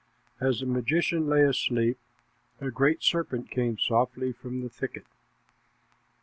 [0.39, 1.95] As the magician lay asleep,
[2.59, 5.05] a great serpent came softly from the thicket.